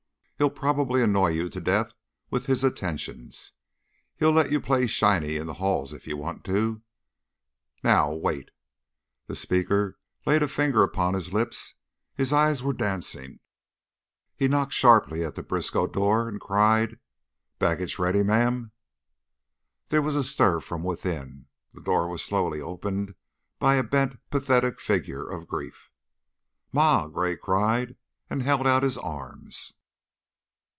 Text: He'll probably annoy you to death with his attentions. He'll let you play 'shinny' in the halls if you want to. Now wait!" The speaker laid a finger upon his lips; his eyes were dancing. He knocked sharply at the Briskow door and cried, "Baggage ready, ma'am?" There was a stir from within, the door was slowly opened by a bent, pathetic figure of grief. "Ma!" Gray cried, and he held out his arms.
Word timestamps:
He'll 0.41 0.49
probably 0.49 1.03
annoy 1.03 1.27
you 1.33 1.49
to 1.49 1.61
death 1.61 1.91
with 2.31 2.47
his 2.47 2.63
attentions. 2.63 3.51
He'll 4.15 4.31
let 4.31 4.51
you 4.51 4.59
play 4.59 4.87
'shinny' 4.87 5.35
in 5.35 5.45
the 5.45 5.53
halls 5.61 5.93
if 5.93 6.07
you 6.07 6.17
want 6.17 6.43
to. 6.45 6.81
Now 7.83 8.11
wait!" 8.15 8.49
The 9.27 9.35
speaker 9.35 9.99
laid 10.25 10.41
a 10.41 10.47
finger 10.47 10.81
upon 10.81 11.13
his 11.13 11.31
lips; 11.31 11.75
his 12.15 12.33
eyes 12.33 12.63
were 12.63 12.73
dancing. 12.73 13.39
He 14.35 14.47
knocked 14.47 14.73
sharply 14.73 15.23
at 15.23 15.35
the 15.35 15.43
Briskow 15.43 15.85
door 15.85 16.27
and 16.27 16.41
cried, 16.41 16.97
"Baggage 17.59 17.99
ready, 17.99 18.23
ma'am?" 18.23 18.71
There 19.89 20.01
was 20.01 20.15
a 20.15 20.23
stir 20.23 20.59
from 20.59 20.81
within, 20.81 21.45
the 21.71 21.81
door 21.81 22.07
was 22.07 22.23
slowly 22.23 22.59
opened 22.59 23.13
by 23.59 23.75
a 23.75 23.83
bent, 23.83 24.17
pathetic 24.31 24.79
figure 24.79 25.21
of 25.23 25.47
grief. 25.47 25.91
"Ma!" 26.71 27.05
Gray 27.07 27.37
cried, 27.37 27.95
and 28.27 28.41
he 28.41 28.47
held 28.47 28.65
out 28.65 28.81
his 28.81 28.97
arms. 28.97 29.73